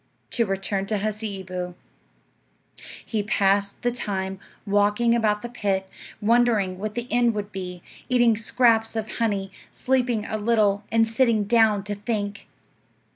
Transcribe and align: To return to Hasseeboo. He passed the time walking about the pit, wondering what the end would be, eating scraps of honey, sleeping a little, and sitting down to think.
To 0.31 0.47
return 0.47 0.87
to 0.87 0.97
Hasseeboo. 0.97 1.75
He 3.05 3.21
passed 3.21 3.83
the 3.83 3.91
time 3.91 4.39
walking 4.65 5.13
about 5.13 5.43
the 5.43 5.47
pit, 5.49 5.87
wondering 6.19 6.79
what 6.79 6.95
the 6.95 7.07
end 7.11 7.35
would 7.35 7.51
be, 7.51 7.83
eating 8.09 8.35
scraps 8.35 8.95
of 8.95 9.17
honey, 9.17 9.51
sleeping 9.71 10.25
a 10.25 10.37
little, 10.37 10.83
and 10.91 11.07
sitting 11.07 11.43
down 11.43 11.83
to 11.83 11.93
think. 11.93 12.47